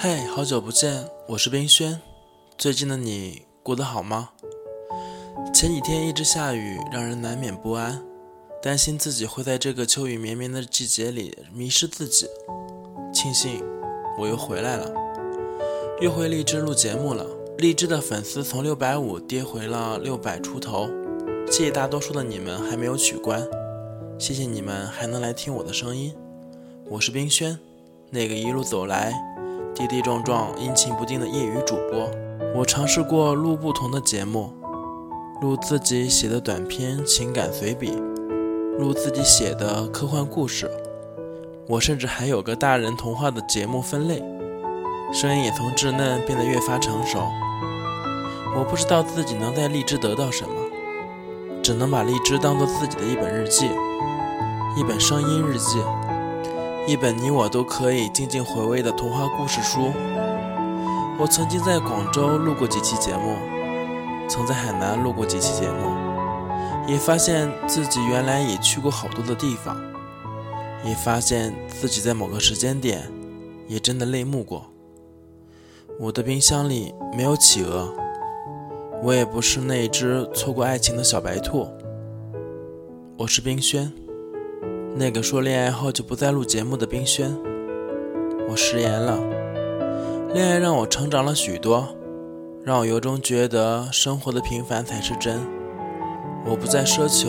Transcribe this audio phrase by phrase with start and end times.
[0.00, 2.00] 嘿，好久不见，我是冰轩。
[2.56, 4.28] 最近的你过得好吗？
[5.52, 8.00] 前几天一直下雨，让人难免不安，
[8.62, 12.28] 担心自己会在这个秋雨绵绵的季节里迷失自己。
[13.12, 13.60] 庆幸
[14.20, 14.88] 我又回来了，
[16.00, 17.26] 又回荔枝录节目了。
[17.58, 20.88] 荔枝的粉丝从六百五跌回了六百出头，
[21.50, 23.44] 谢谢大多数的你们还没有取关，
[24.16, 26.14] 谢谢你们还能来听我的声音。
[26.88, 27.58] 我是冰轩，
[28.10, 29.27] 那个一路走来。
[29.78, 32.10] 跌跌撞撞、阴晴不定的业余主播，
[32.52, 34.52] 我尝试过录不同的节目，
[35.40, 37.92] 录自己写的短篇情感随笔，
[38.76, 40.68] 录自己写的科幻故事，
[41.68, 44.20] 我甚至还有个大人童话的节目分类，
[45.12, 47.20] 声音也从稚嫩变得越发成熟。
[48.56, 50.50] 我不知道自己能在荔枝得到什么，
[51.62, 53.70] 只能把荔枝当做自己的一本日记，
[54.76, 55.78] 一本声音日记。
[56.88, 59.92] 一本你我都可以静静回味的童话故事书。
[61.18, 63.36] 我曾经在广州录过几期节目，
[64.26, 69.78] 曾在海南录过几期节目，也发现自己原来也去过好多的地方，
[70.82, 73.02] 也发现自己在某个时间点
[73.66, 74.64] 也真的泪目过。
[76.00, 77.92] 我的冰箱里没有企鹅，
[79.02, 81.68] 我也不是那只错过爱情的小白兔。
[83.18, 83.92] 我是冰轩。
[84.98, 87.32] 那个说恋爱后就不再录节目的冰轩，
[88.48, 89.16] 我食言了。
[90.34, 91.86] 恋爱让我成长了许多，
[92.64, 95.38] 让我由衷觉得生活的平凡才是真。
[96.44, 97.28] 我不再奢求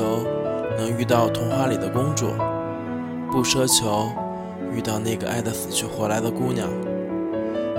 [0.79, 2.29] 能遇到童话里的公主，
[3.31, 4.09] 不奢求
[4.73, 6.67] 遇到那个爱得死去活来的姑娘。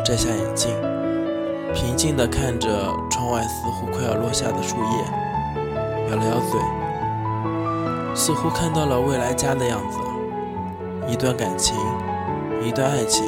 [0.05, 0.71] 摘下眼镜，
[1.75, 2.69] 平静地看着
[3.11, 5.61] 窗外似乎快要落下的树叶，
[6.11, 6.80] 咬了咬嘴。
[8.21, 9.99] 似乎看到了未来家的样子，
[11.11, 11.75] 一段感情，
[12.63, 13.25] 一段爱情，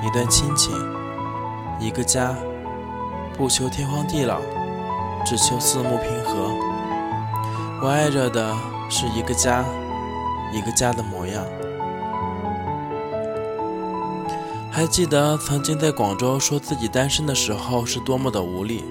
[0.00, 0.72] 一段亲情，
[1.80, 2.32] 一个家，
[3.36, 4.38] 不求天荒地老，
[5.26, 6.54] 只求四目平和。
[7.82, 8.56] 我爱着的
[8.88, 9.64] 是一个家，
[10.52, 11.44] 一个家的模样。
[14.70, 18.84] 还记得曾经在广州说自己单身的时候是多么的无力，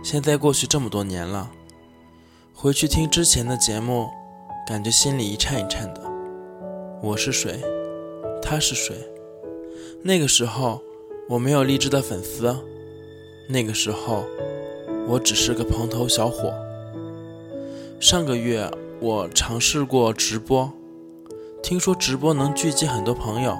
[0.00, 1.50] 现在过去这么多年了。
[2.54, 4.08] 回去听之前的节目，
[4.66, 6.00] 感觉心里一颤一颤的。
[7.02, 7.60] 我是谁？
[8.40, 8.94] 他是谁？
[10.02, 10.80] 那个时候
[11.28, 12.54] 我没有励志的粉丝，
[13.48, 14.24] 那个时候
[15.08, 16.52] 我只是个蓬头小伙。
[17.98, 18.70] 上个月
[19.00, 20.70] 我尝试过直播，
[21.62, 23.56] 听说直播能聚集很多朋友，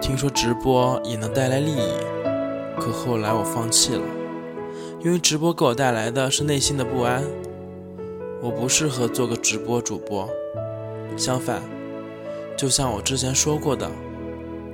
[0.00, 1.90] 听说直播也能带来利益，
[2.78, 4.02] 可后来我放弃了，
[5.04, 7.22] 因为直播给我带来的是内心的不安。
[8.42, 10.28] 我不适合做个直播主播，
[11.16, 11.62] 相反，
[12.56, 13.90] 就像我之前说过的，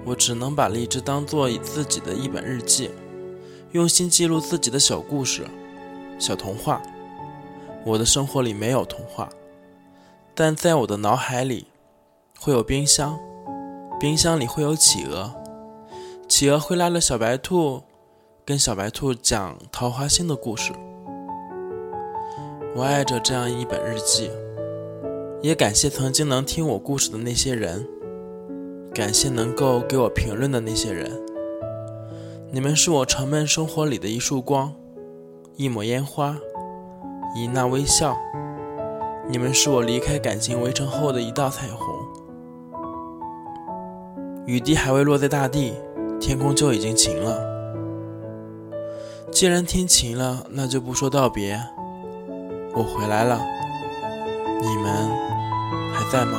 [0.04, 2.90] 我只能把荔枝当做自己的一本日记，
[3.70, 5.46] 用心记录自己的小故事、
[6.18, 6.82] 小童话。
[7.84, 9.28] 我的生活里没有童话，
[10.34, 11.66] 但在我的脑海里
[12.38, 13.18] 会有冰箱，
[13.98, 15.32] 冰箱里会有企鹅，
[16.28, 17.82] 企鹅会拉着小白兔，
[18.44, 20.72] 跟小白兔讲桃花心的故事。
[22.74, 24.30] 我爱着这样一本日记，
[25.42, 27.86] 也感谢曾经能听我故事的那些人，
[28.94, 31.10] 感谢能够给我评论的那些人。
[32.50, 34.72] 你们是我沉闷生活里的一束光，
[35.56, 36.38] 一抹烟花，
[37.36, 38.16] 一那微笑。
[39.28, 41.86] 你们是我离开感情围城后的一道彩虹。
[44.46, 45.74] 雨滴还未落在大地，
[46.18, 47.38] 天空就已经晴了。
[49.30, 51.60] 既然天晴了，那就不说道别。
[52.74, 53.38] 我回来了，
[54.62, 55.10] 你们
[55.92, 56.38] 还在吗？